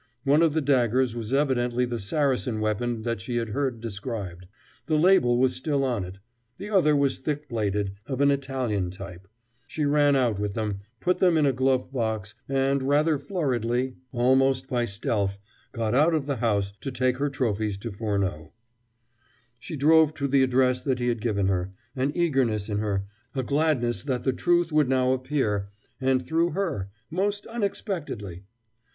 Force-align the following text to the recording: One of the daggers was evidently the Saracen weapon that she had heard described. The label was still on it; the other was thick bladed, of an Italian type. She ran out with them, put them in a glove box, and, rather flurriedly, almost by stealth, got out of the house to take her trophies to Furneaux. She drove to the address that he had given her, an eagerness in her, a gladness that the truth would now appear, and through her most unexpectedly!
One 0.23 0.41
of 0.41 0.53
the 0.53 0.61
daggers 0.63 1.15
was 1.15 1.31
evidently 1.31 1.85
the 1.85 1.99
Saracen 1.99 2.59
weapon 2.59 3.03
that 3.03 3.21
she 3.21 3.35
had 3.37 3.49
heard 3.49 3.79
described. 3.79 4.47
The 4.87 4.97
label 4.97 5.37
was 5.37 5.55
still 5.55 5.83
on 5.83 6.03
it; 6.03 6.17
the 6.57 6.71
other 6.71 6.95
was 6.95 7.19
thick 7.19 7.47
bladed, 7.47 7.93
of 8.07 8.19
an 8.19 8.31
Italian 8.31 8.89
type. 8.89 9.27
She 9.67 9.85
ran 9.85 10.15
out 10.15 10.39
with 10.39 10.55
them, 10.55 10.79
put 11.01 11.19
them 11.19 11.37
in 11.37 11.45
a 11.45 11.51
glove 11.53 11.91
box, 11.91 12.33
and, 12.49 12.81
rather 12.81 13.19
flurriedly, 13.19 13.93
almost 14.11 14.67
by 14.67 14.85
stealth, 14.85 15.37
got 15.71 15.93
out 15.93 16.15
of 16.15 16.25
the 16.25 16.37
house 16.37 16.73
to 16.81 16.89
take 16.89 17.17
her 17.17 17.29
trophies 17.29 17.77
to 17.77 17.91
Furneaux. 17.91 18.53
She 19.59 19.75
drove 19.75 20.15
to 20.15 20.27
the 20.27 20.41
address 20.41 20.81
that 20.81 20.99
he 20.99 21.09
had 21.09 21.21
given 21.21 21.45
her, 21.45 21.73
an 21.95 22.11
eagerness 22.15 22.69
in 22.69 22.79
her, 22.79 23.05
a 23.35 23.43
gladness 23.43 24.01
that 24.05 24.23
the 24.23 24.33
truth 24.33 24.71
would 24.71 24.89
now 24.89 25.11
appear, 25.13 25.69
and 25.99 26.25
through 26.25 26.53
her 26.53 26.89
most 27.11 27.45
unexpectedly! 27.45 28.45